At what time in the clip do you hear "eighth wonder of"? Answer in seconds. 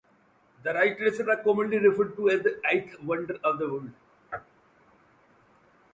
2.67-3.59